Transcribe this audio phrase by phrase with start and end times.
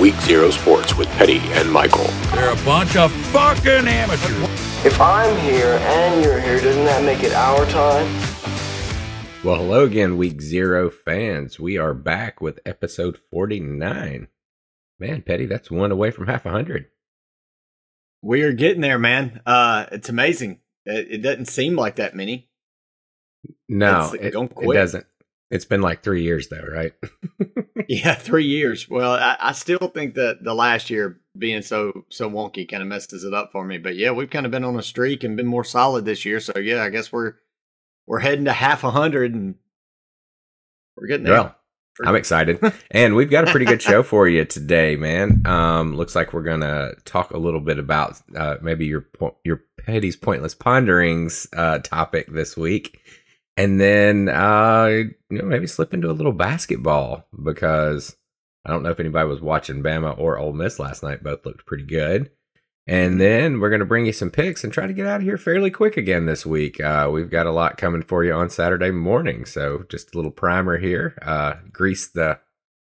[0.00, 2.04] Week Zero Sports with Petty and Michael.
[2.32, 4.84] They're a bunch of fucking amateurs.
[4.84, 8.06] If I'm here and you're here, doesn't that make it our time?
[9.42, 11.58] Well, hello again, Week Zero fans.
[11.58, 14.28] We are back with episode 49.
[15.00, 16.86] Man, Petty, that's one away from half a hundred.
[18.22, 19.40] We are getting there, man.
[19.46, 20.60] Uh, it's amazing.
[20.86, 22.48] It, it doesn't seem like that many.
[23.68, 25.06] No, It's it, going it doesn't.
[25.50, 26.92] It's been like three years, though, right?
[27.88, 28.88] Yeah, three years.
[28.88, 32.88] Well, I, I still think that the last year being so so wonky kind of
[32.88, 33.78] messes it up for me.
[33.78, 36.40] But yeah, we've kind of been on a streak and been more solid this year.
[36.40, 37.34] So yeah, I guess we're
[38.06, 39.54] we're heading to half a hundred and
[40.96, 41.34] we're getting there.
[41.34, 41.54] Well,
[42.04, 42.60] I'm excited.
[42.90, 45.42] and we've got a pretty good show for you today, man.
[45.46, 49.36] Um, looks like we're going to talk a little bit about uh, maybe your po-
[49.44, 53.00] your Petty's Pointless Ponderings uh, topic this week.
[53.58, 54.86] And then, uh,
[55.30, 58.16] you know, maybe slip into a little basketball because
[58.64, 61.24] I don't know if anybody was watching Bama or Ole Miss last night.
[61.24, 62.30] Both looked pretty good.
[62.86, 65.22] And then we're going to bring you some picks and try to get out of
[65.22, 66.80] here fairly quick again this week.
[66.80, 69.44] Uh, we've got a lot coming for you on Saturday morning.
[69.44, 71.18] So just a little primer here.
[71.20, 72.38] Uh, grease the.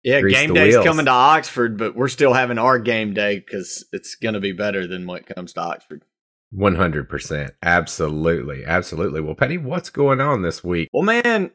[0.03, 0.86] yeah, grease game day's wheels.
[0.86, 4.52] coming to Oxford, but we're still having our game day because it's going to be
[4.52, 6.03] better than when it comes to Oxford.
[6.55, 7.50] 100%.
[7.61, 8.66] Absolutely.
[8.66, 9.22] Absolutely.
[9.22, 10.89] Well, Petty, what's going on this week?
[10.91, 11.52] Well, man,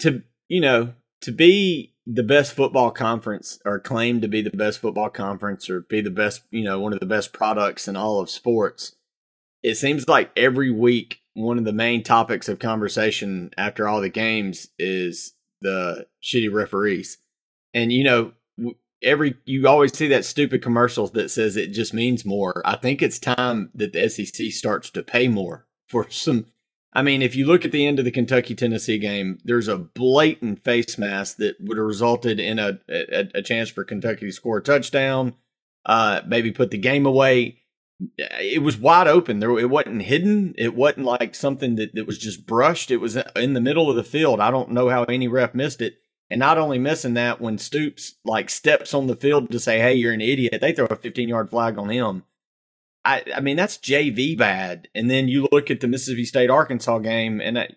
[0.00, 4.78] to you know, to be the best football conference or claim to be the best
[4.78, 8.20] football conference or be the best, you know, one of the best products in all
[8.20, 8.96] of sports,
[9.62, 14.08] it seems like every week one of the main topics of conversation after all the
[14.08, 17.18] games is the shitty referees.
[17.74, 18.32] And you know,
[19.02, 22.62] every you always see that stupid commercials that says it just means more.
[22.64, 26.46] I think it's time that the SEC starts to pay more for some
[26.92, 29.76] I mean, if you look at the end of the Kentucky Tennessee game, there's a
[29.78, 34.32] blatant face mask that would have resulted in a, a, a chance for Kentucky to
[34.32, 35.34] score a touchdown,
[35.84, 37.58] uh, maybe put the game away.
[38.16, 39.40] It was wide open.
[39.40, 40.54] There, it wasn't hidden.
[40.56, 42.90] It wasn't like something that, that was just brushed.
[42.90, 44.40] It was in the middle of the field.
[44.40, 45.98] I don't know how any ref missed it.
[46.30, 49.94] And not only missing that, when Stoops like steps on the field to say, "Hey,
[49.94, 52.24] you're an idiot," they throw a 15 yard flag on him.
[53.04, 54.88] I, I mean, that's JV bad.
[54.94, 57.76] And then you look at the Mississippi State Arkansas game, and that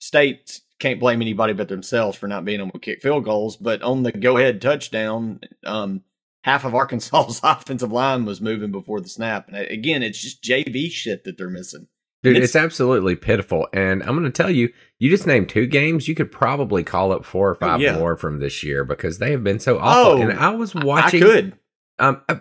[0.00, 3.56] State can't blame anybody but themselves for not being able to kick field goals.
[3.56, 6.02] But on the go ahead touchdown, um,
[6.42, 9.48] half of Arkansas's offensive line was moving before the snap.
[9.48, 11.88] And uh, again, it's just JV shit that they're missing.
[12.24, 13.68] Dude, It's- it's, absolutely pitiful.
[13.72, 16.08] And I'm going to tell you, you just named two games.
[16.08, 17.96] You could probably call up four or five Oh, yeah.
[17.98, 20.12] more from this year because they have been so awful.
[20.14, 21.22] Oh, and I was watching.
[21.22, 21.58] I could.
[22.00, 22.40] Um, I-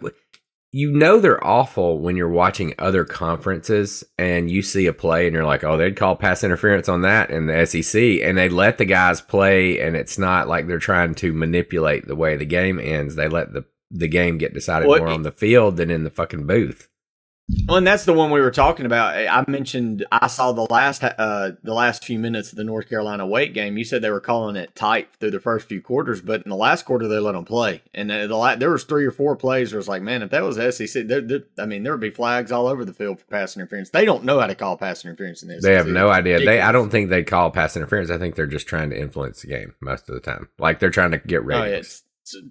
[0.76, 5.36] you know they're awful when you're watching other conferences and you see a play and
[5.36, 8.80] you're like, oh, they'd call pass interference on that in the SEC, and they let
[8.80, 12.80] the guys play, and it's not like they're trying to manipulate the way the game
[12.80, 13.14] ends.
[13.16, 16.04] They let the the game get decided Well, more it- on the field than in
[16.04, 16.90] the fucking booth.
[17.68, 19.16] Well, and that's the one we were talking about.
[19.16, 23.26] I mentioned I saw the last uh the last few minutes of the North Carolina
[23.26, 23.78] Wake game.
[23.78, 26.56] You said they were calling it tight through the first few quarters, but in the
[26.58, 27.82] last quarter they let them play.
[27.94, 29.72] And uh, the la- there was three or four plays.
[29.72, 32.02] Where it was like, man, if that was SEC, there, there, I mean, there would
[32.02, 33.90] be flags all over the field for pass interference.
[33.92, 35.64] They don't know how to call pass interference in this.
[35.64, 36.40] They have no It's idea.
[36.40, 38.10] They, I don't think they call pass interference.
[38.10, 40.50] I think they're just trying to influence the game most of the time.
[40.60, 42.04] Like they're trying to get Oh, yeah, ratings.
[42.24, 42.46] it's, it's,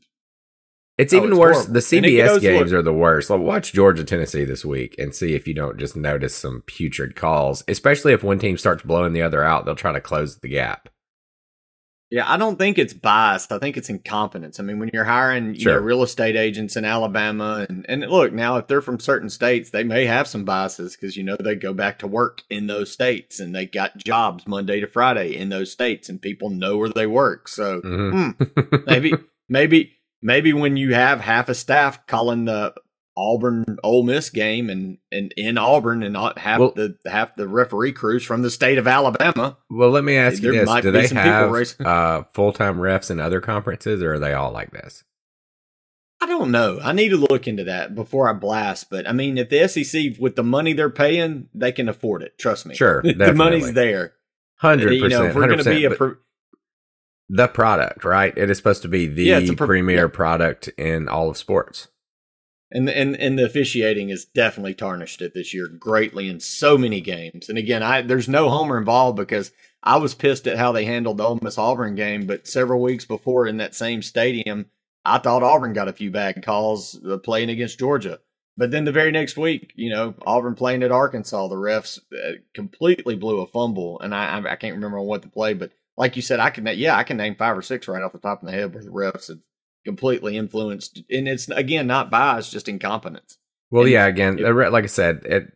[0.99, 1.55] It's Oh, even it's worse.
[1.57, 1.73] horrible.
[1.75, 3.31] The CBS games look- are the worst.
[3.31, 7.17] Like, watch Georgia Tennessee this week and see if you don't just notice some putrid
[7.17, 7.65] calls.
[7.67, 10.89] Especially if one team starts blowing the other out, they'll try to close the gap.
[12.11, 13.53] Yeah, I don't think it's biased.
[13.53, 14.61] I think it's incompetence.
[14.61, 15.77] I mean, when you're hiring you Sure.
[15.77, 19.71] know, real estate agents in Alabama, and, and look, now if they're from certain states,
[19.71, 22.93] they may have some biases because, you know, they go back to work in those
[22.93, 26.91] states and they got jobs Monday to Friday in those states and people know where
[26.91, 27.49] they work.
[27.49, 28.37] So Mhm.
[28.37, 29.15] hmm, maybe,
[29.49, 32.75] maybe, maybe when you have half a staff calling the
[33.15, 37.47] Auburn Ole Miss game and, and in Auburn and not half Well- the half the
[37.47, 39.59] referee crews from the state of Alabama.
[39.69, 41.53] well, let me ask you this: Do they have
[41.85, 45.05] uh, full time refs in other conferences, or are they all like this?
[46.23, 46.79] I don't know.
[46.81, 48.89] I need to look into that before I blast.
[48.91, 52.39] But I mean, if the SEC with the money they're paying, they can afford it.
[52.39, 52.75] Trust me.
[52.77, 54.15] Sure, the money's there.
[54.57, 55.99] Hundred You know, if we're going to be a percent.
[55.99, 56.17] pro-
[57.35, 58.37] The product, right?
[58.37, 60.07] It is supposed to be the Yeah, premier yeah.
[60.09, 61.89] product in all of sports.
[62.71, 67.01] and and and the officiating is definitely tarnished it this year greatly in so many
[67.01, 67.49] games.
[67.49, 69.51] And again, I there's no homer involved because
[69.83, 72.27] I was pissed at how they handled the Ole Miss Auburn game.
[72.27, 74.67] But several weeks before in that same stadium,
[75.05, 78.21] I thought Auburn got a few bad calls uh, playing against Georgia.
[78.59, 82.33] But then the very next week, you know, Auburn playing at Arkansas, the refs uh,
[82.53, 86.17] completely blew a fumble, and I I I can't remember what to play, but like
[86.17, 88.43] you said, I can yeah I can name five or six right off the top
[88.43, 89.39] of the head where the refs have
[89.85, 93.39] completely influenced, and it's again not bias, just incompetence.
[93.71, 95.53] Well, And yeah, again, it- like I said, it,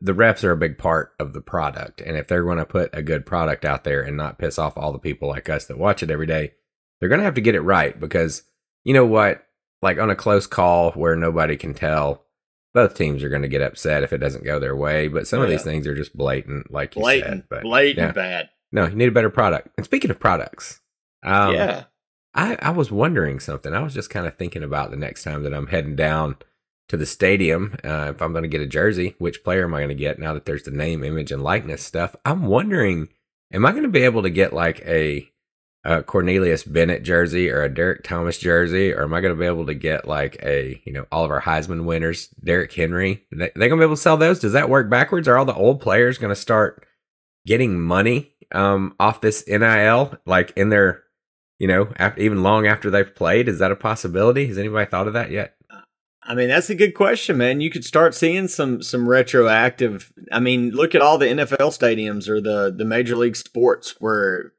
[0.00, 2.00] the refs are a big part of the product.
[2.00, 4.76] And if they're going to put a good product out there and not piss off
[4.76, 6.52] all the people like us that watch it every day,
[7.00, 8.42] they're going to have to get it right because
[8.84, 9.44] you know what?
[9.82, 12.24] Like on a close call where nobody can tell,
[12.74, 15.06] both teams are going to get upset if it doesn't go their way.
[15.08, 17.48] But some oh, of these things are just blatant, like you Blatant, said.
[17.48, 18.12] But blatant yeah.
[18.12, 18.48] bad.
[18.72, 19.68] No, you need a better product.
[19.76, 20.80] And speaking of products,
[21.22, 21.84] um, yeah,
[22.34, 23.72] I, I was wondering something.
[23.72, 26.36] I was just kind of thinking about the next time that I'm heading down
[26.88, 27.76] to the stadium.
[27.84, 30.18] Uh, if I'm going to get a jersey, which player am I going to get
[30.18, 32.14] now that there's the name, image, and likeness stuff?
[32.24, 33.08] I'm wondering,
[33.52, 35.28] am I going to be able to get like a,
[35.84, 39.46] a Cornelius Bennett jersey or a Derrick Thomas jersey, or am I going to be
[39.46, 43.24] able to get like a, you know, all of our Heisman winners, Derrick Henry?
[43.30, 44.38] They, they going to be able to sell those?
[44.38, 45.28] Does that work backwards?
[45.28, 46.86] Are all the old players going to start
[47.46, 51.04] getting money um, off this NIL, like in their
[51.58, 53.48] you know, after, even long after they've played?
[53.48, 54.46] Is that a possibility?
[54.46, 55.54] Has anybody thought of that yet?
[56.22, 57.62] I mean that's a good question, man.
[57.62, 60.12] You could start seeing some some retroactive.
[60.30, 64.52] I mean, look at all the NFL stadiums or the the major league sports where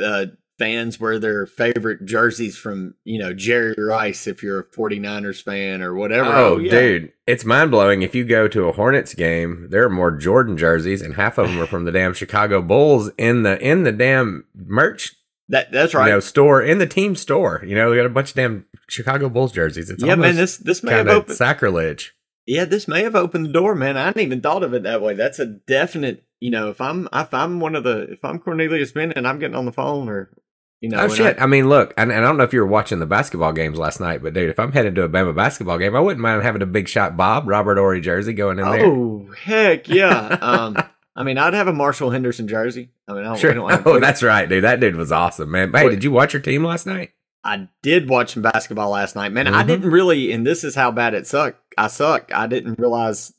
[0.00, 0.26] uh,
[0.58, 5.82] fans wear their favorite jerseys from you know Jerry Rice if you're a 49ers fan
[5.82, 6.30] or whatever.
[6.30, 6.70] Oh, oh yeah.
[6.70, 8.02] dude, it's mind blowing.
[8.02, 11.48] If you go to a Hornets game, there are more Jordan jerseys, and half of
[11.48, 15.14] them are from the damn Chicago Bulls in the in the damn merch
[15.48, 16.06] that that's right.
[16.06, 17.62] you know store in the team store.
[17.66, 19.90] You know, they got a bunch of damn Chicago Bulls jerseys.
[19.90, 20.36] It's yeah, man.
[20.36, 21.36] This this may have opened.
[21.36, 22.14] sacrilege.
[22.46, 23.96] Yeah, this may have opened the door, man.
[23.96, 25.14] I hadn't even thought of it that way.
[25.14, 26.24] That's a definite.
[26.40, 29.38] You know, if I'm if I'm one of the if I'm Cornelius Bennett and I'm
[29.38, 30.30] getting on the phone or
[30.80, 31.38] you know, oh shit!
[31.38, 33.52] I- I, mean, look, and, and I don't know if you were watching the basketball
[33.52, 36.20] games last night, but dude, if I'm headed to a Bama basketball game, I wouldn't
[36.20, 38.86] mind having a big shot Bob Robert Horry jersey going in there.
[38.86, 40.38] oh heck yeah.
[40.40, 40.76] um,
[41.16, 42.90] I mean, I'd have a Marshall Henderson jersey.
[43.08, 43.52] I mean, I don't, Sure.
[43.54, 44.62] don't Oh, that's right, dude.
[44.62, 45.72] That dude was awesome, man.
[45.72, 45.90] Hey, Wait.
[45.90, 47.10] did you watch your team last night?
[47.42, 49.48] I did watch some basketball last night, man.
[49.48, 49.66] I Mhm.
[49.66, 51.60] didn't really, and this is how bad it sucked.
[51.76, 52.30] I suck.
[52.32, 53.32] I didn't realize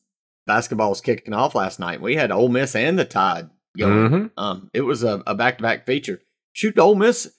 [0.45, 2.01] basketball was kicking off last night.
[2.01, 4.09] We had Ole Miss and the Tide going.
[4.09, 4.31] Mhm.
[4.35, 6.21] Um, it was a, a back-to-back feature.
[6.59, 7.31] Shoot, Ole Miss.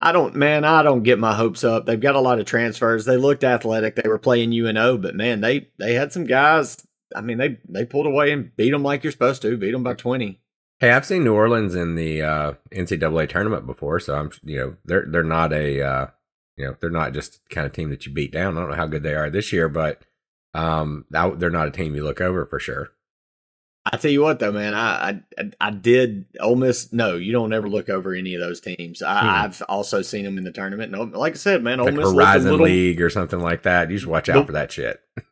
[0.00, 0.64] I don't, man.
[0.64, 1.86] I don't get my hopes up.
[1.86, 3.04] They've got a lot of transfers.
[3.04, 3.94] They looked athletic.
[3.94, 6.84] They were playing UNO, but man, they they had some guys.
[7.14, 9.56] I mean, they they pulled away and beat them like you're supposed to.
[9.56, 10.40] Beat them by twenty.
[10.80, 14.76] Hey, I've seen New Orleans in the uh, NCAA tournament before, so I'm you know
[14.84, 16.06] they're they're not a uh,
[16.56, 18.56] you know they're not just the kind of team that you beat down.
[18.56, 20.02] I don't know how good they are this year, but
[20.52, 22.88] um, they're not a team you look over for sure.
[23.92, 26.92] I tell you what, though, man, I, I I did Ole Miss.
[26.92, 29.02] No, you don't ever look over any of those teams.
[29.02, 29.28] I, Hmm.
[29.28, 30.90] I've also seen them in the tournament.
[30.92, 32.66] No, like I said, man, Ole Like Miss Horizon little.
[32.66, 33.90] League or something like that.
[33.90, 34.46] You should watch out Nope.
[34.46, 35.00] for that shit.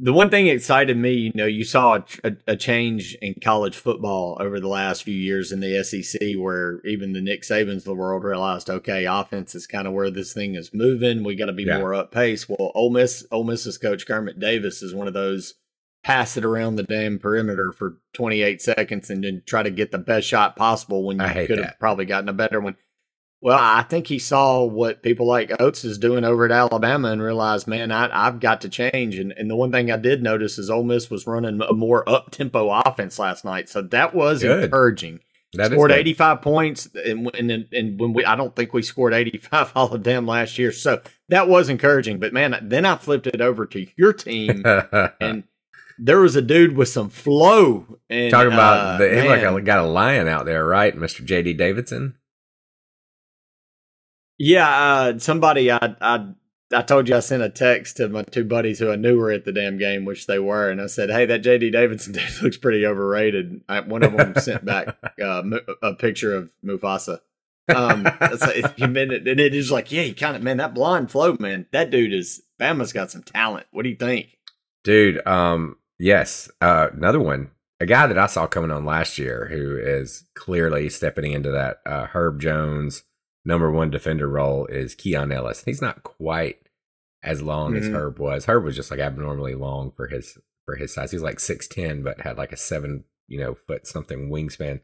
[0.00, 3.34] The one thing that excited me, you know, you saw a, a, a change in
[3.42, 7.78] college football over the last few years in the SEC, where even the Nick Sabans
[7.78, 11.24] of the world realized, okay, offense is kind of where this thing is moving.
[11.24, 11.78] We got to be Yeah.
[11.80, 12.48] more up pace.
[12.48, 15.54] Well, Ole Miss, Ole Miss's coach Kermit Davis is one of those
[16.08, 19.98] pass it around the damn perimeter for 28 seconds and then try to get the
[19.98, 22.76] best shot possible when you could have probably gotten a better one.
[23.42, 27.20] Well, I think he saw what people like Oats is doing over at Alabama and
[27.20, 29.18] realized, man, I, I've got to change.
[29.18, 32.08] And, and the one thing I did notice is Ole Miss was running a more
[32.08, 34.64] up tempo offense last night, so that was Good.
[34.64, 35.20] encouraging.
[35.52, 35.98] That scored good.
[36.00, 40.04] 85 points, and, and and when we, I don't think we scored 85 all of
[40.04, 42.18] them last year, so that was encouraging.
[42.18, 44.62] But man, then I flipped it over to your team,
[45.20, 45.44] and
[45.98, 47.98] there was a dude with some flow.
[48.08, 49.54] And Talking about uh, the, he's like man.
[49.54, 52.16] a, got a lion out there, right, Mister JD Davison?
[54.38, 56.28] Yeah, uh, somebody I I
[56.72, 59.32] I told you I sent a text to my two buddies who I knew were
[59.32, 62.42] at the damn game, which they were, and I said, "Hey, that JD Davison dude
[62.42, 65.42] looks pretty overrated." I, one of them sent back uh,
[65.82, 67.20] a picture of Mufasa.
[67.68, 70.56] Um, it's like, you meant it, and it is like, yeah, he kind of man,
[70.58, 73.66] that blonde flow, man, that dude is Bama's got some talent.
[73.72, 74.38] What do you think?
[74.84, 77.50] Dude, um, yes, uh, another one,
[77.80, 81.78] a guy that I saw coming on last year who is clearly stepping into that
[81.86, 83.04] uh, Herb Jones
[83.44, 85.62] number one defender role is Keon Ellis.
[85.64, 86.58] He's not quite
[87.22, 87.94] as long as Mhm.
[87.94, 88.44] Herb was.
[88.46, 90.36] Herb was just like abnormally long for his
[90.66, 91.10] for his size.
[91.12, 94.80] He's like six ten, but had like a seven, you know, foot something wingspan.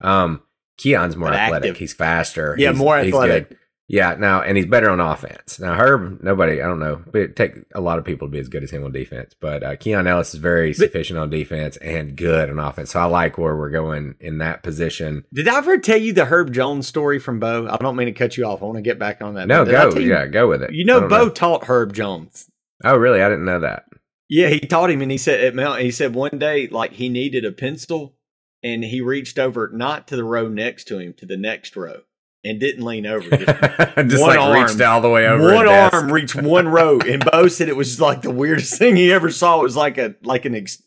[0.00, 0.42] Um,
[0.78, 1.68] Keon's more But athletic.
[1.70, 1.78] active.
[1.78, 2.56] He's faster.
[2.58, 3.56] Yeah, He's- more he's athletic.
[3.92, 5.60] Yeah, now and he's better on offense.
[5.60, 8.38] Now Herb, nobody, I don't know, but it take a lot of people to be
[8.38, 9.34] as good as him on defense.
[9.38, 12.92] But uh, Keon Ellis is very sufficient on defense and good on offense.
[12.92, 15.24] So I like where we're going in that position.
[15.30, 17.68] Did I ever tell you the Herb Jones story from Bo?
[17.68, 18.62] I don't mean to cut you off.
[18.62, 19.46] I want to get back on that.
[19.46, 20.72] No, But go, you- yeah, go with it.
[20.72, 22.48] You know, Bo taught Herb Jones.
[22.82, 23.20] Oh, really?
[23.22, 23.84] I didn't know that.
[24.30, 25.82] Yeah, he taught him, and he said at Mount.
[25.82, 28.16] He said one day, like he needed a pencil,
[28.62, 32.00] and he reached over not to the row next to him, to the next row,
[32.44, 33.28] and didn't lean over.
[33.36, 35.54] Just just one like arm- reached all the way over.
[35.54, 39.12] one arm reached one row, and Bo said it was like the weirdest thing he
[39.12, 39.60] ever saw.
[39.60, 40.82] It was like a like an ex-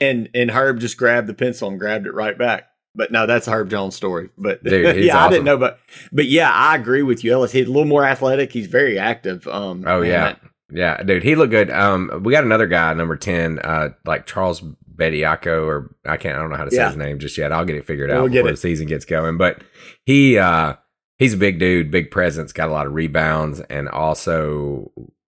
[0.00, 2.64] and and Herb just grabbed the pencil and grabbed it right back.
[2.94, 4.30] But no, that's a Herb Jones story.
[4.36, 5.78] But Dude, yeah, I didn't know, but
[6.10, 7.52] but yeah, I agree with you, Ellis.
[7.52, 8.52] He's a little more athletic.
[8.52, 9.46] He's very active.
[9.46, 10.40] Um, Oh yeah, that-
[10.70, 11.70] yeah, dude, he looked good.
[11.70, 14.62] Um, we got another guy, number ten, uh, like Charles
[14.96, 16.88] Bediako, or I can't, I don't know how to say Yeah.
[16.88, 17.52] his name just yet.
[17.52, 18.52] I'll get it figured We'll out before it.
[18.52, 19.36] the season gets going.
[19.38, 19.62] But
[20.04, 20.74] he, uh,
[21.18, 24.90] he's a big dude, big presence, got a lot of rebounds, and also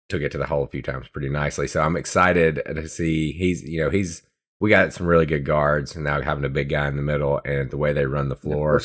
[0.08, 1.66] took it to the hole a few times pretty nicely.
[1.68, 4.22] So I'm excited to see he's, you know, he's.
[4.62, 7.40] We got some really good guards, and now having a big guy in the middle,
[7.46, 8.82] and the way they run the floor,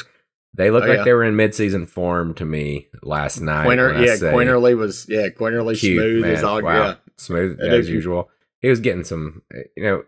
[0.53, 1.03] they look Oh, like yeah.
[1.03, 3.65] they were in midseason form to me last night.
[3.65, 6.31] Quinter, yeah, Quinerly was yeah, Quinerly cute, smooth man.
[6.31, 6.73] as all wow.
[6.85, 6.95] yeah.
[7.17, 8.29] Smooth Yeah, as usual.
[8.61, 10.03] He was getting some, eh, you know,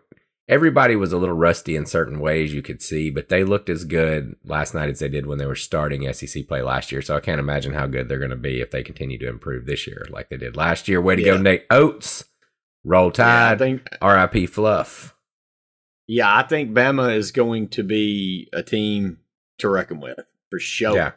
[0.48, 3.84] everybody was a little rusty in certain ways you could see, but they looked as
[3.84, 7.02] good last night as they did when they were starting SEC play last year.
[7.02, 9.66] So I can't imagine how good they're going to be if they continue to improve
[9.66, 11.00] this year like they did last year.
[11.00, 12.24] Way to go, Nate Oats.
[12.84, 13.58] Roll Yeah, Tide.
[13.58, 15.14] think RIP Fluff.
[16.06, 19.18] yeah, I think Bama is going to be a team
[19.58, 20.94] to reckon with for sure.
[20.96, 21.12] Yeah,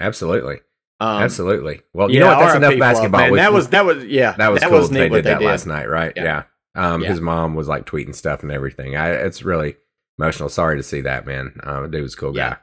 [0.00, 0.60] absolutely.
[0.98, 1.82] um, absolutely.
[1.92, 2.38] Well, you yeah, know what?
[2.40, 3.20] That's RIP enough Fluff, basketball.
[3.20, 4.80] Man, that was that was yeah, that was that cool.
[4.88, 5.44] neat they what did that did.
[5.46, 6.12] last night, right?
[6.16, 6.44] Yeah.
[6.74, 6.92] Yeah.
[6.94, 7.08] Um, Yeah.
[7.10, 8.96] his mom was like tweeting stuff and everything.
[8.96, 9.76] I, it's really
[10.18, 10.48] emotional.
[10.48, 11.58] Sorry to see that, man.
[11.64, 12.38] Um, dude was a cool guy.
[12.38, 12.56] Yeah.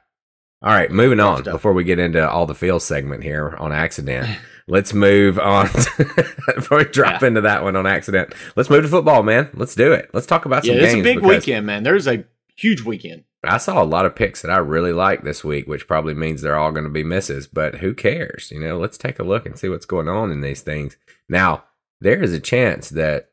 [0.62, 1.44] All right, moving on.
[1.44, 4.28] Before we get into all the field segment here on accident,
[4.68, 5.68] let's move on.
[6.56, 9.50] before we drop into that one on accident, let's move to football, man.
[9.54, 10.10] Let's do it.
[10.14, 10.94] Let's talk about some Yeah, games.
[10.96, 11.84] it's a big weekend, man.
[11.84, 12.26] There's a
[12.58, 13.24] huge weekend.
[13.42, 16.42] I saw a lot of picks that I really like this week, which probably means
[16.42, 18.52] they're all going to be misses, but who cares?
[18.52, 20.98] You know, let's take a look and see what's going on in these things.
[21.30, 21.64] Now,
[22.02, 23.29] there is a chance that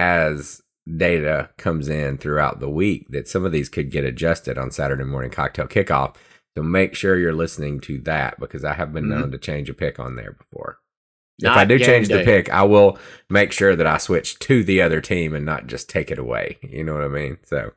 [0.00, 0.62] as
[0.96, 5.04] data comes in throughout the week, that some of these could get adjusted on Saturday
[5.04, 6.16] morning cocktail kickoff.
[6.56, 9.08] So make sure you're listening to that because I have been Mhm.
[9.20, 10.78] known to change a pick on there before.
[11.42, 12.98] if I do change the pick, I will
[13.30, 16.58] make sure that I switch to the other team and not just take it away.
[16.62, 17.38] You know what I mean?
[17.44, 17.72] So,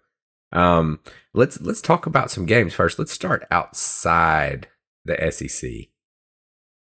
[0.51, 0.99] um,
[1.33, 2.99] let's let's talk about some games first.
[2.99, 4.67] Let's start outside
[5.05, 5.89] the SEC.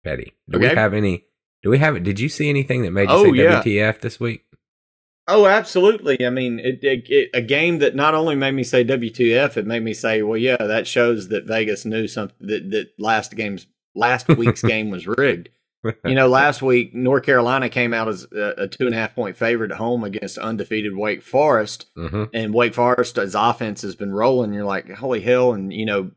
[0.05, 1.25] Petty, do we have any?
[1.63, 2.01] Do we have?
[2.01, 3.61] Did you see anything that made you Oh, say yeah.
[3.61, 4.45] WTF this week?
[5.29, 6.25] Oh, absolutely.
[6.25, 9.67] I mean, it, it, it, a game that not only made me say WTF, it
[9.67, 13.67] made me say, well, yeah, that shows that Vegas knew something that, that last game's
[13.93, 15.49] last week's game was rigged.
[16.03, 19.15] You know, last week North Carolina came out as a, a two and a half
[19.15, 24.11] point favorite at home against undefeated Wake Forest, hmm and Wake Forest's offense has been
[24.11, 24.51] rolling.
[24.51, 25.53] You're like, holy hell!
[25.53, 26.11] And you know,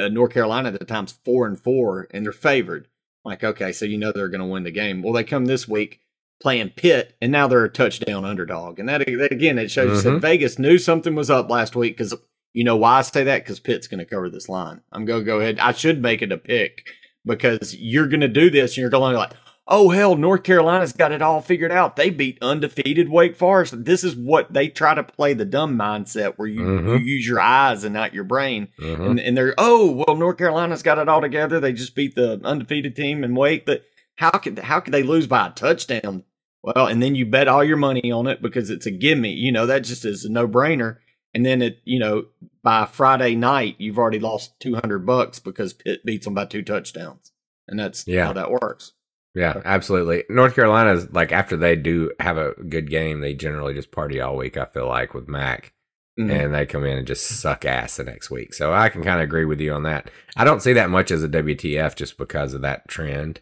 [0.00, 2.86] uh, North Carolina at the time's four and four, and they're favored.
[3.24, 5.02] Like, okay, so you know they're going to win the game.
[5.02, 6.00] Well, they come this week
[6.40, 8.78] playing Pitt, and now they're a touchdown underdog.
[8.78, 10.14] And that, that again, it shows you Mhm.
[10.14, 12.14] that Vegas knew something was up last week because
[12.54, 14.80] you know why I say that because Pitt's going to cover this line.
[14.92, 15.58] I'm going to go ahead.
[15.60, 16.86] I should make it a pick
[17.24, 19.32] because you're going to do this, and you're going to like.
[19.72, 21.94] Oh hell, North Carolina's got it all figured out.
[21.94, 23.84] They beat undefeated Wake Forest.
[23.84, 26.98] This is what they try to play the dumb mindset where you, Mhm.
[26.98, 28.66] you use your eyes and not your brain.
[28.80, 31.60] hmm And, and they're oh well, North Carolina's got it all together.
[31.60, 33.64] They just beat the undefeated team in Wake.
[33.64, 33.84] But
[34.16, 36.24] how could how could they lose by a touchdown?
[36.62, 39.32] Well, and then you bet all your money on it because it's a gimme.
[39.32, 40.98] You know that just is a no brainer.
[41.32, 42.24] And then it you know
[42.62, 46.62] by Friday night you've already lost two hundred bucks because Pitt beats them by two
[46.62, 47.32] touchdowns,
[47.68, 48.26] and that's Yeah.
[48.26, 48.92] how that works.
[49.34, 50.24] Yeah, absolutely.
[50.28, 54.36] North Carolina's like after they do have a good game, they generally just party all
[54.36, 54.56] week.
[54.56, 55.72] I feel like with Mac.
[56.18, 56.30] Mhm.
[56.32, 58.52] and they come in and just suck ass the next week.
[58.52, 60.10] So I can kind of agree with you on that.
[60.36, 63.40] I don't see that much as a WTF just because of that trend.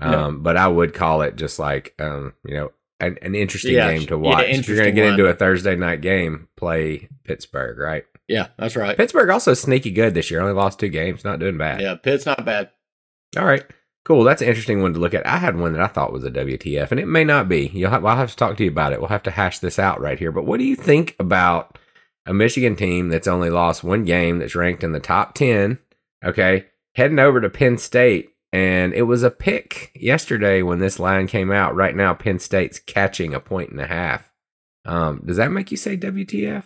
[0.00, 3.92] Um, but I would call it just like, um, you know, an, an interesting Yeah,
[3.92, 4.44] game to yeah, watch.
[4.46, 8.04] if you're going to get into a Thursday night game, play Pittsburgh, right?
[8.28, 8.96] yeah, that's right.
[8.96, 10.40] Pittsburgh also sneaky good this year.
[10.40, 11.24] Only lost two games.
[11.24, 11.80] Not doing bad.
[11.80, 12.70] Yeah, Pitt's not bad.
[13.36, 13.64] All right.
[14.04, 14.24] Cool.
[14.24, 15.26] That's an interesting one to look at.
[15.26, 17.70] I had one that I thought was a WTF, and it may not be.
[17.74, 19.00] You'll have, I'll have to talk to you about it.
[19.00, 20.32] We'll have to hash this out right here.
[20.32, 21.76] But what do you think about
[22.26, 25.78] a Michigan team that's only lost one game that's ranked in the top 10?
[26.24, 26.66] Okay.
[26.94, 31.50] Heading over to Penn State, and it was a pick yesterday when this line came
[31.52, 31.74] out.
[31.74, 34.32] Right now, Penn State's catching a point and a half.
[34.84, 36.64] Um, does that make you say WTF?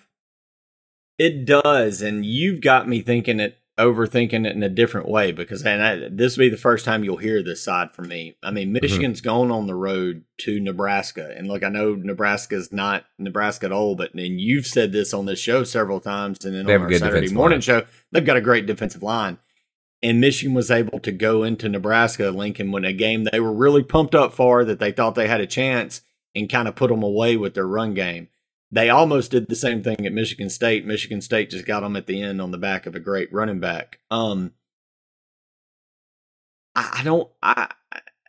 [1.19, 5.65] It does, and you've got me thinking it, overthinking it in a different way because,
[5.65, 8.37] and I, this will be the first time you'll hear this side from me.
[8.43, 13.05] I mean, Michigan's gone on the road to Nebraska, and look, I know Nebraska's not
[13.19, 16.67] Nebraska at all, but and you've said this on this show several times, and then
[16.67, 17.61] They on our Saturday morning line.
[17.63, 19.39] show, they've got a great defensive line.
[20.05, 23.83] And Michigan was able to go into Nebraska, Lincoln, when a game they were really
[23.83, 26.03] pumped up for, that they thought they had a chance,
[26.35, 28.29] and kind of put them away with their run game
[28.75, 30.85] they almost did the same thing at Michigan State.
[30.85, 33.61] Michigan State just got them at the end on the back of a great running
[33.61, 34.01] back.
[34.11, 34.53] Um,
[36.75, 37.71] I, don't I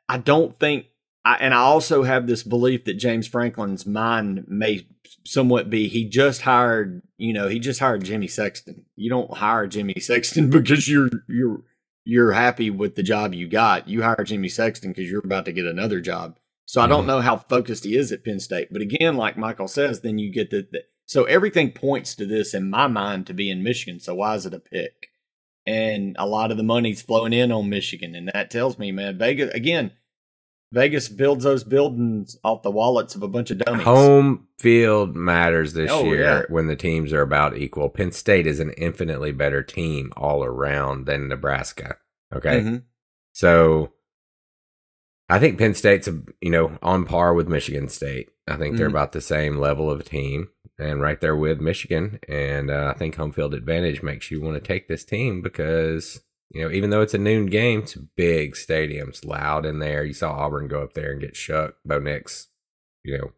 [0.08, 0.86] I don't think
[1.25, 4.88] I, and I also have this belief that James Franklin's mind may
[5.25, 8.86] somewhat be he just hired, you know, he just hired Jimmy Sexton.
[8.96, 11.63] You don't hire Jimmy Sexton because you're you're
[12.05, 13.88] you're happy with the job you got.
[13.89, 16.38] You hire Jimmy Sexton because you're about to get another job.
[16.67, 17.08] So I don't Mhm.
[17.08, 18.70] know how focused he is at Penn State.
[18.72, 22.53] But again, like Michael says, then you get the, the so everything points to this
[22.53, 24.00] in my mind to be in Michigan.
[24.00, 25.08] So why is it a pick?
[25.67, 29.17] And a lot of the money's flowing in on Michigan, and that tells me, man,
[29.17, 29.91] Vegas again.
[30.72, 33.84] Vegas builds those buildings off the wallets of a bunch of dummies.
[33.86, 36.41] Home field matters this Oh, year yeah.
[36.50, 37.89] when the teams are about equal.
[37.89, 41.98] Penn State is an infinitely better team all around than Nebraska.
[42.34, 42.62] Okay.
[42.62, 42.84] Mhm.
[43.34, 43.91] So
[45.29, 46.10] I think Penn State's,
[46.41, 48.29] you know, on par with Michigan State.
[48.48, 48.91] I think they're Mhm.
[48.91, 52.19] about the same level of team and right there with Michigan.
[52.27, 56.22] And uh, I think home field advantage makes you want to take this team because,
[56.52, 59.10] you know, even though it's a noon game, it's big stadium.
[59.10, 60.04] It's loud in there.
[60.04, 61.75] You saw Auburn go up there and get shook.
[61.86, 62.48] Bo Nix,
[63.04, 63.32] you know,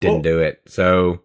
[0.00, 0.62] didn't Well- do it.
[0.66, 1.22] So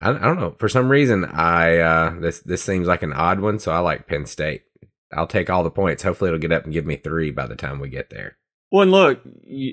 [0.00, 0.54] I, I don't know.
[0.58, 3.58] For some reason, I uh, this this seems like an odd one.
[3.58, 4.62] So I like Penn State.
[5.12, 6.02] I'll take all the points.
[6.02, 8.36] Hopefully, it'll get up and give me three by the time we get there.
[8.72, 9.22] Well, and look,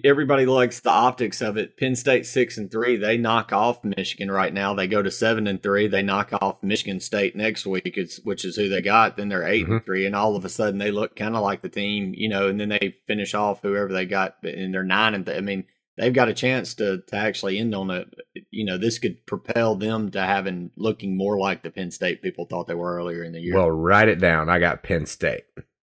[0.05, 1.77] everybody likes the optics of it.
[1.77, 4.75] Penn State six and three, they knock off Michigan right now.
[4.75, 5.87] They go to seven and three.
[5.87, 9.17] They knock off Michigan State next week, which is who they got.
[9.17, 9.85] Then they're 8 and mm-hmm.
[9.85, 12.47] three, and all of a sudden they look kind of like the team, you know.
[12.47, 15.65] And then they finish off whoever they got, and they're nine and th- I mean,
[15.97, 18.05] they've got a chance to to actually end on a,
[18.51, 22.45] you know, this could propel them to having looking more like the Penn State people
[22.45, 23.55] thought they were earlier in the year.
[23.55, 24.49] Well, write it down.
[24.49, 25.45] I got Penn State.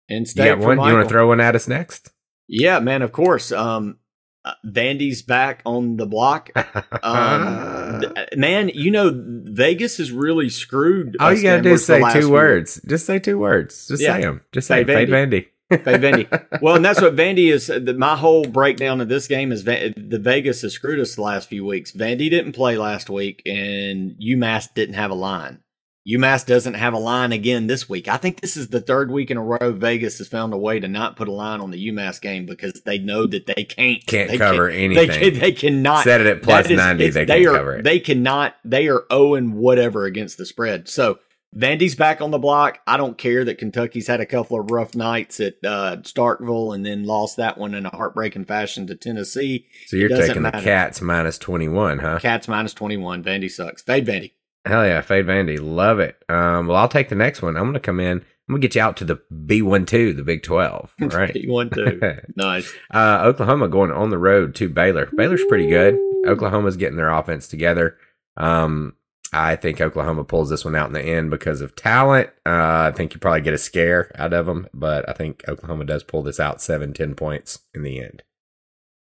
[0.08, 0.88] Penn You State got for one?
[0.88, 2.10] You want to throw one at us next?
[2.48, 3.50] Yeah, man, of course.
[3.52, 3.98] Um,
[4.44, 6.50] uh, Vandy's back on the block.
[7.02, 11.16] Um, th- man, you know Vegas is really screwed.
[11.20, 12.80] all you gotta do is say two few words.
[12.86, 13.86] Just say two words.
[13.88, 14.14] Just Yeah.
[14.14, 14.40] say them.
[14.52, 15.46] Just say Fade Vandy.
[15.70, 16.46] Fade Vandy.
[16.62, 17.66] Well, and that's what Vandy is.
[17.66, 21.48] The, my whole breakdown of this game is the Vegas has screwed us the last
[21.48, 21.92] few weeks.
[21.92, 25.60] Vandy didn't play last week, and UMass didn't have a line.
[26.06, 28.06] UMass doesn't have a line again this week.
[28.06, 30.78] I think this is the third week in a row Vegas has found a way
[30.78, 34.06] to not put a line on the UMass game because they know that they can't
[34.06, 35.08] Can't they cover They, anything.
[35.32, 37.82] can, they cannot Set it at plus is- 90, it's- they can't are, cover it.
[37.84, 38.54] They cannot.
[38.64, 40.88] They are owing whatever against the spread.
[40.88, 41.18] So
[41.56, 42.80] Vandy's back on the block.
[42.86, 46.84] I don't care that Kentucky's had a couple of rough nights at uh, Starkville and
[46.84, 49.66] then lost that one in a heartbreaking fashion to Tennessee.
[49.86, 50.50] So you're taking the.
[50.50, 52.18] Cats minus 21, huh?
[52.20, 53.24] Cats minus twenty one.
[53.24, 53.80] Vandy sucks.
[53.82, 54.32] Fade Vandy.
[54.66, 55.58] Hell yeah, Fade Vandy.
[55.60, 56.16] Love it.
[56.28, 57.56] Um, well, I'll take the next one.
[57.56, 58.18] I'm going to come in.
[58.18, 60.94] I'm going to get you out to the B12, the Big 12.
[61.02, 61.36] All right.
[61.46, 62.00] one two.
[62.36, 62.72] nice.
[62.92, 65.08] Uh, Oklahoma going on the road to Baylor.
[65.16, 65.96] Baylor's pretty good.
[66.26, 67.96] Oklahoma's getting their offense together.
[68.36, 68.94] Um,
[69.32, 72.30] I think Oklahoma pulls this one out in the end because of talent.
[72.44, 75.84] Uh, I think you probably get a scare out of them, but I think Oklahoma
[75.84, 78.22] does pull this out seven, ten points in the end.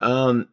[0.01, 0.47] Um,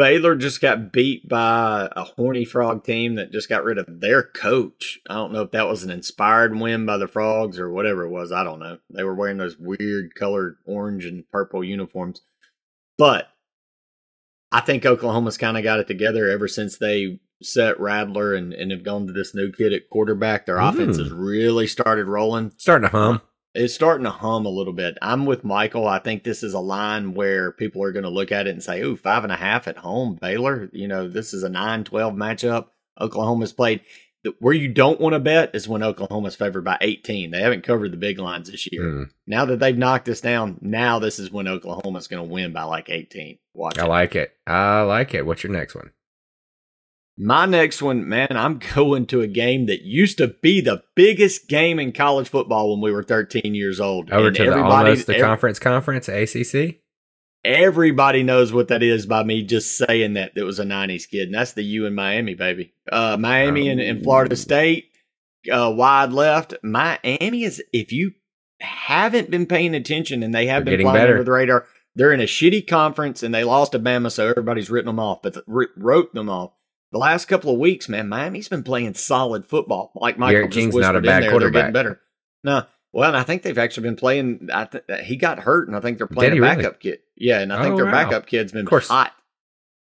[0.00, 4.22] Baylor just got beat by a horny frog team that just got rid of their
[4.22, 4.98] coach.
[5.10, 8.08] I don't know if that was an inspired win by the frogs or whatever it
[8.08, 8.32] was.
[8.32, 8.78] I don't know.
[8.88, 12.22] They were wearing those weird colored orange and purple uniforms.
[12.96, 13.28] But
[14.50, 18.70] I think Oklahoma's kind of got it together ever since they set Rattler and, and
[18.70, 20.46] have gone to this new kid at quarterback.
[20.46, 21.00] Their offense Mm.
[21.00, 23.20] has really started rolling Starting to hum.
[23.54, 24.96] It's starting to hum a little bit.
[25.02, 25.86] I'm with Michael.
[25.88, 28.62] I think this is a line where people are going to look at it and
[28.62, 32.14] say, "Ooh, five and a half at home, Baylor." You know, this is a 9-12
[32.14, 32.66] matchup.
[33.00, 33.80] Oklahoma's played.
[34.38, 37.30] Where you don't want to bet is when Oklahoma's favored by 18.
[37.30, 38.82] They haven't covered the big lines this year.
[38.82, 42.52] Mm, Now that they've knocked us down, now this is when Oklahoma's going to win
[42.52, 43.38] by like 18.
[43.54, 43.88] Watch I it.
[43.88, 44.32] like it.
[44.46, 45.24] I like it.
[45.24, 45.92] What's your next one?
[47.22, 51.48] My next one, man, I'm going to a game that used to be the biggest
[51.48, 54.10] game in college football when we were 13 years old.
[54.10, 56.76] Over And to the everybody- almost the ev- conference conference ACC.
[57.44, 60.34] Everybody knows what that is by me just saying that.
[60.34, 62.72] That was a '90s kid, and that's the U in Miami, baby.
[62.90, 64.86] Uh, Miami and, and Florida State,
[65.50, 66.54] uh, wide left.
[66.62, 67.62] Miami is.
[67.72, 68.12] If you
[68.60, 71.12] haven't been paying attention, and they have been flying better.
[71.12, 74.70] under the radar, they're in a shitty conference, and they lost to Bama, so everybody's
[74.70, 75.22] written them off.
[75.22, 75.44] But th-
[75.78, 76.52] wrote them off.
[76.92, 79.92] The last couple of weeks, man, Miami's been playing solid football.
[79.94, 81.60] Like Michael Garrett just King's not a whispered bad in there, they're quarterback.
[81.62, 82.00] getting better.
[82.42, 84.48] No, well, and I think they've actually been playing.
[84.52, 86.56] I th- he got hurt, and I think they're playing a he really?
[86.56, 86.98] backup kid.
[87.16, 87.92] Yeah, and I think Oh, their wow.
[87.92, 88.88] backup kid's been Of course.
[88.88, 89.12] hot.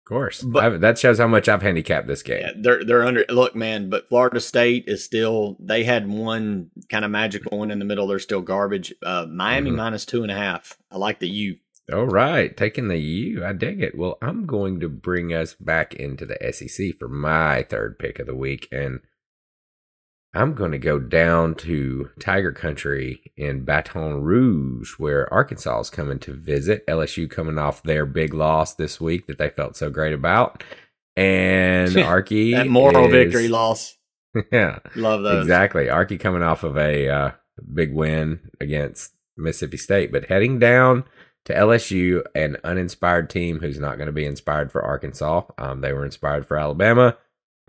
[0.06, 0.41] Of course.
[0.41, 2.41] But- I- that shows how much I've handicapped this game.
[2.41, 3.24] Yeah, they're they're under.
[3.30, 5.56] Look, man, but Florida State is still.
[5.62, 8.08] They had one kind of magical one in the middle.
[8.08, 8.93] They're still garbage.
[9.04, 9.76] Uh, Miami Mhm.
[9.76, 10.78] minus two and a half.
[10.91, 11.58] I like the U.
[11.93, 13.45] All right, taking the U.
[13.45, 13.97] I dig it.
[13.97, 18.28] Well, I'm going to bring us back into the SEC for my third pick of
[18.28, 19.00] the week, and
[20.34, 26.19] I'm going to go down to Tiger Country in Baton Rouge, where Arkansas is coming
[26.19, 26.86] to visit.
[26.88, 30.63] LSU coming off their big loss this week that they felt so great about.
[31.15, 32.52] And Arky.
[32.52, 33.93] that moral is- victory loss.
[34.52, 35.45] Yeah, Love those.
[35.45, 35.86] exactly.
[35.86, 37.32] Arky coming off of a uh,
[37.73, 41.06] big win against Mississippi State, but heading down
[41.47, 45.43] to LSU, an uninspired team who's not going to be inspired for Arkansas.
[45.57, 47.17] Um, they were inspired for Alabama.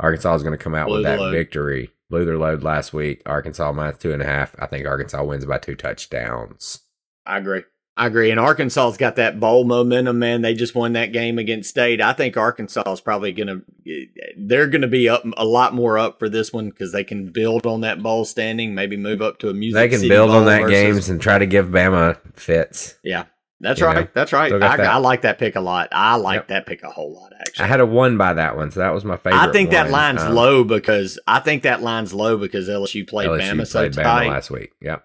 [0.00, 1.32] Arkansas is going to come out Blew with that load.
[1.32, 1.90] victory.
[2.10, 3.22] Blew their load last week.
[3.26, 4.54] Arkansas minus two and a half.
[4.58, 6.80] I think Arkansas wins by two touchdowns.
[7.26, 7.62] I agree.
[7.96, 8.30] I agree.
[8.30, 10.42] And Arkansas's got that bowl momentum, man.
[10.42, 12.00] They just won that game against State.
[12.00, 15.98] I think Arkansas is probably going to, they're going to be up a lot more
[15.98, 19.38] up for this one because they can build on that bowl standing, maybe move up
[19.40, 19.90] to a music.
[19.90, 22.94] they can build on that versus- games and try to give Bama fits.
[23.02, 23.24] Yeah,
[23.60, 24.04] that's right.
[24.04, 24.52] know, that's right.
[24.52, 24.80] I, that.
[24.80, 25.88] I like that pick a lot.
[25.92, 26.48] I like Yep.
[26.48, 27.64] that pick a whole lot, actually.
[27.64, 29.40] I had a one by that one, so that was my favorite.
[29.40, 33.28] I think that line's Um, low because I think that line's low because LSU played
[33.28, 34.28] LSU Bama so played Bama tight.
[34.28, 34.70] last week.
[34.80, 35.04] Yep.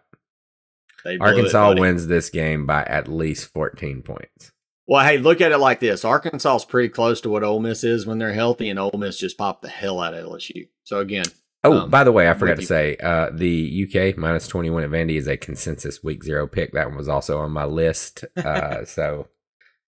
[1.03, 4.51] Blew it, Arkansas wins this game by at least 14 points.
[4.87, 7.83] Well, hey, look at it like this: Arkansas is pretty close to what Ole Miss
[7.83, 10.67] is when they're healthy, and Ole Miss just popped the hell out of LSU.
[10.83, 11.25] So again,
[11.65, 14.89] Oh, Um, by the way, I forgot to say, uh, the UK minus 21 at
[14.89, 16.73] Vandy is a consensus week zero pick.
[16.73, 18.25] That one was also on my list.
[18.37, 19.27] Uh, so,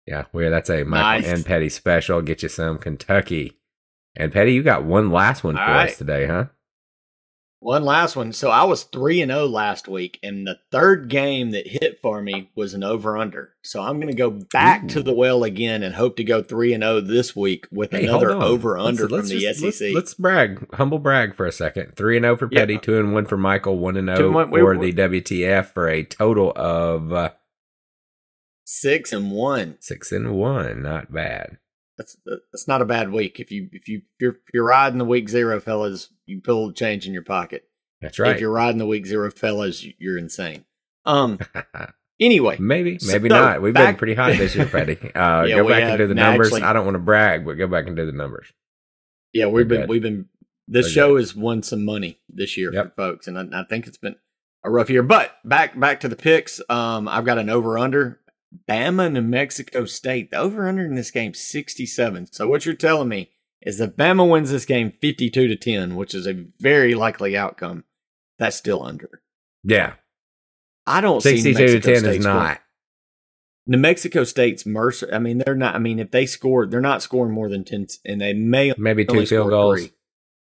[0.08, 1.38] yeah, we that's a Michael Nice.
[1.38, 2.22] and Petty special.
[2.22, 3.60] Get you some Kentucky.
[4.16, 6.46] And Petty, you got one last one for All us today, huh?
[7.66, 8.32] One last one.
[8.32, 12.22] So I was three and zero last week, and the third game that hit for
[12.22, 13.54] me was an over under.
[13.64, 16.74] So I'm going to go back to the well again and hope to go three
[16.74, 19.66] and zero this week with Hey, another over under from let's the just- SEC.
[19.66, 21.96] Let's, let's brag, humble brag for a second.
[21.96, 22.60] Three and zero for Yeah.
[22.60, 25.02] Petty, two and one for Michael, one and Two zero and we- for we- the
[25.02, 27.30] WTF for a total of uh,
[28.68, 29.78] Six and one.
[29.80, 30.82] six and one.
[30.84, 31.58] Not bad.
[31.98, 32.18] That's
[32.52, 33.40] that's not a bad week.
[33.40, 36.72] If you if you if you're, if you're riding the week zero, fellas, you pull
[36.74, 37.64] change in your pocket.
[38.02, 38.36] That's right.
[38.36, 40.66] If you're riding the week zero, fellas, you're insane.
[41.06, 41.40] Um.
[42.18, 43.62] Anyway, Maybe, So, maybe not.
[43.62, 44.94] We've back- been pretty high this year, Petty.
[45.16, 45.90] Uh, Yeah, go back have.
[45.90, 46.48] and do the numbers.
[46.48, 48.48] actually- I don't want to brag, but go back and do the numbers.
[49.34, 49.90] Yeah, we've We're been good.
[49.90, 50.30] we've been
[50.66, 52.86] this We're show has won some money this year Yep.
[52.86, 54.16] for folks, and I, I think it's been
[54.64, 55.04] a rough year.
[55.04, 56.62] But back back to the picks.
[56.70, 58.22] Um, I've got an over under
[58.70, 60.32] Bama, New Mexico State.
[60.32, 62.28] The over under in this game sixty seven.
[62.32, 65.96] So what you're telling me is that Bama wins this game fifty two to ten,
[65.96, 67.84] which is a very likely outcome.
[68.40, 69.22] That's still under.
[69.64, 69.94] Yeah,
[70.86, 72.62] I don't see New sixty-two to Mexico ten State is scoring- not.
[73.68, 75.10] New Mexico State's Mercer.
[75.12, 75.74] I mean, they're not.
[75.74, 79.06] I mean, if they score, they're not scoring more than ten, and they may Maybe
[79.06, 79.80] two field goals.
[79.80, 79.92] three.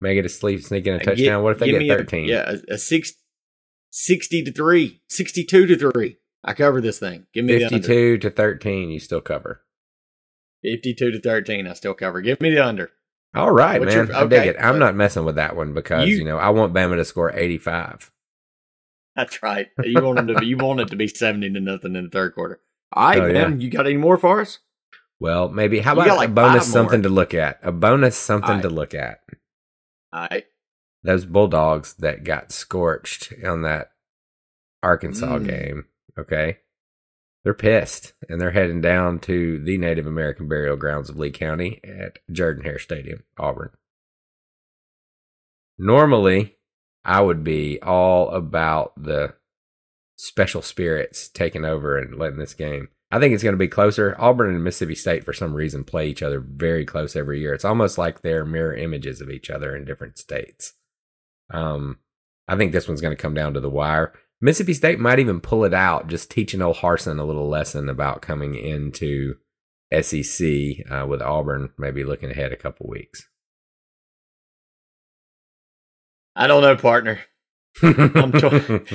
[0.01, 1.39] May get a sleep, sneak in a Uh, touchdown.
[1.39, 2.25] gi- what if they get me a- thirteen?
[2.29, 3.13] yeah, a, a six,
[3.91, 6.17] 60 to 3, 62 to 3.
[6.43, 7.25] I cover this thing.
[7.34, 7.75] Give me the under.
[7.78, 8.89] fifty-two to thirteen.
[8.89, 9.62] You still cover.
[10.63, 11.67] 52 to 13.
[11.67, 12.19] I still cover.
[12.19, 12.91] Give me the under.
[13.34, 14.08] All right, What's man.
[14.08, 14.49] your- I dig okay.
[14.49, 14.56] it.
[14.60, 17.34] I'm not messing with that one because you, You- know I want Bama to score
[17.34, 18.12] eighty-five.
[19.15, 19.67] That's right.
[19.84, 22.10] You want them to be, you want it to be 70 to nothing in the
[22.10, 22.60] third quarter.
[22.93, 23.47] All right, Oh, yeah.
[23.49, 24.60] You got any more for us?
[25.19, 27.60] Well, maybe how You about got a like bonus something to look at?
[27.63, 29.19] A bonus something All to look at.
[30.13, 30.45] All right.
[31.04, 33.91] Those Bulldogs that got scorched on that
[34.84, 35.47] Arkansas Mm.
[35.47, 35.86] game.
[36.19, 36.58] Okay.
[37.43, 41.79] They're pissed and they're heading down to the Native American burial grounds of Lee County
[41.84, 43.71] at Jordan Hare Stadium, Auburn.
[45.77, 46.58] Normally,
[47.05, 49.36] I would be all about the
[50.17, 52.89] special spirits taking over and letting this game.
[53.10, 54.15] I think it's going to be closer.
[54.19, 57.53] Auburn and Mississippi State, for some reason, play each other very close every year.
[57.53, 60.73] It's almost like they're mirror images of each other in different states.
[61.51, 61.99] Um,
[62.47, 64.13] I think this one's going to come down to the wire.
[64.41, 68.21] Mississippi State might even pull it out, just teaching old Harsin a little lesson about
[68.21, 69.36] coming into
[70.02, 70.47] SEC
[70.89, 73.28] uh, with Auburn, maybe looking ahead a couple weeks.
[76.36, 77.19] I don't know, partner.
[77.84, 78.62] I'm torn.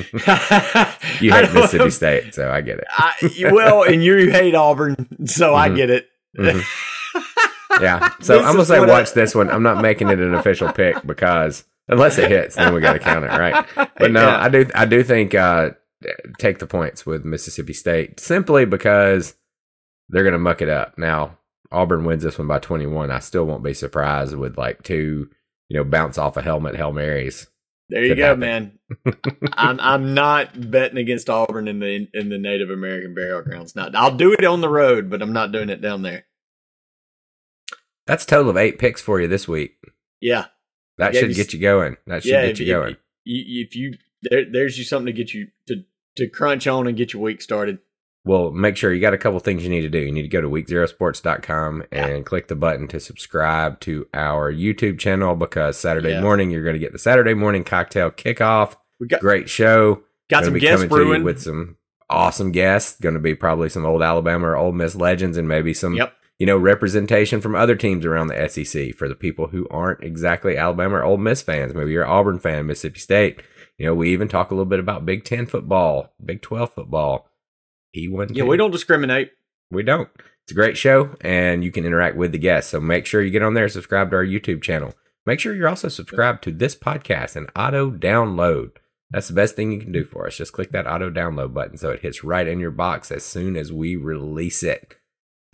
[1.21, 2.85] you hate Mississippi State, so I get it.
[2.91, 5.77] I, well, and you hate Auburn, so I Mhm.
[5.77, 6.09] get it.
[6.39, 6.63] Mhm.
[7.81, 8.11] Yeah.
[8.21, 9.51] So This I'm gonna say what I- watch this one.
[9.51, 12.99] I'm not making it an official pick because unless it hits, then we got to
[12.99, 13.66] count it, right?
[13.99, 14.40] But no, Yeah.
[14.40, 14.66] I do.
[14.75, 15.70] I do think uh,
[16.38, 19.35] take the points with Mississippi State simply because
[20.09, 20.99] they're gonna muck it up.
[20.99, 21.38] Now
[21.73, 23.11] Auburn wins this one by 21.
[23.11, 25.29] I still won't be surprised with like two,
[25.68, 27.47] you know, bounce off a helmet hail marys.
[27.90, 28.40] There you go, happen.
[28.40, 28.79] man.
[29.53, 33.77] I'm I'm not betting against Auburn in the in the Native American burial grounds.
[33.77, 36.25] Not I'll do it on the road, but I'm not doing it down there.
[38.07, 39.77] That's a total of eight picks for you this week.
[40.20, 40.47] Yeah,
[40.99, 41.97] That should you get you going.
[42.07, 42.47] That should yeah.
[42.47, 42.97] get you if- going.
[43.25, 45.85] you- if you there, there's you something to get you to
[46.17, 47.79] to crunch on and get your week started.
[48.27, 49.99] Well, make sure you got a couple things you need to do.
[49.99, 52.23] You need to go to weekzerosports.com and Yeah.
[52.23, 56.81] click the button to subscribe to our YouTube channel because Saturday morning you're going to
[56.81, 58.77] get the Saturday morning cocktail kickoff.
[59.01, 60.05] We got Great show.
[60.31, 61.25] got some guests coming to you brewing.
[61.25, 61.77] with some
[62.09, 62.99] awesome guests.
[63.01, 66.15] Going to be probably some old Alabama or Ole Miss legends and maybe some Yep.
[66.38, 70.57] You know representation from other teams around the SEC for the people who aren't exactly
[70.57, 71.75] Alabama or Ole Miss fans.
[71.75, 73.42] Maybe you're an Auburn fan, Mississippi State.
[73.79, 77.29] You know, we even talk a little bit about Big Ten football, Big Twelve football.
[77.97, 78.35] E one.
[78.35, 79.31] Yeah, we don't discriminate.
[79.70, 80.09] We don't.
[80.44, 82.70] It's a great show, and you can interact with the guests.
[82.70, 84.92] So make sure you get on there, subscribe to our YouTube channel.
[85.27, 88.73] Make sure you're also subscribed to this podcast and auto download.
[89.11, 90.37] That's the best thing you can do for us.
[90.37, 93.57] Just click that auto download button so it hits right in your box as soon
[93.57, 94.97] as we release it.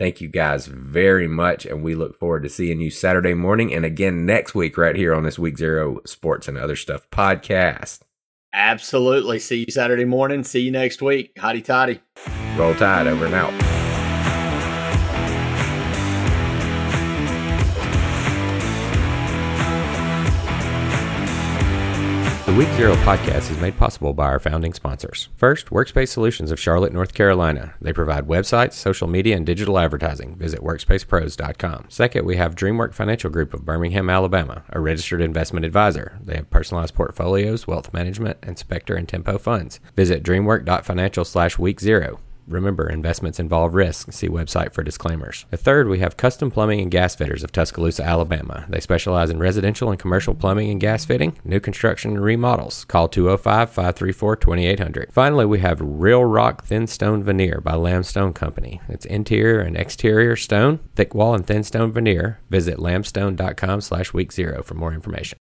[0.00, 3.84] Thank you guys very much, and we look forward to seeing you Saturday morning and
[3.84, 8.00] again next week right here on this Week Zero Sports and Other Stuff podcast.
[8.54, 9.38] Absolutely.
[9.38, 10.42] See you Saturday morning.
[10.42, 11.34] See you next week.
[11.34, 12.00] Hotty toddy.
[12.56, 13.79] Roll Tide over and out.
[22.50, 25.28] The Week Zero podcast is made possible by our founding sponsors.
[25.36, 27.74] First, Workspace Solutions of Charlotte, North Carolina.
[27.80, 30.34] They provide websites, social media, and digital advertising.
[30.34, 31.84] Visit workspacepros.com.
[31.88, 36.18] Second, we have DreamWork Financial Group of Birmingham, Alabama, a registered investment advisor.
[36.20, 39.78] They have personalized portfolios, wealth management, and Spectre and Tempo funds.
[39.94, 42.18] Visit dreamwork.financial slash week zero.
[42.50, 44.12] Remember, investments involve risk.
[44.12, 45.46] See website for disclaimers.
[45.50, 48.66] The third, we have Custom Plumbing and Gas Fitters of Tuscaloosa, Alabama.
[48.68, 52.84] They specialize in residential and commercial plumbing and gas fitting, new construction and remodels.
[52.84, 55.12] Call 205 534 2800.
[55.12, 58.80] Finally, we have Real Rock Thin Stone Veneer by Lamstone Company.
[58.88, 62.40] It's interior and exterior stone, thick wall and thin stone veneer.
[62.50, 65.38] Visit lamstone.com slash week zero for more information.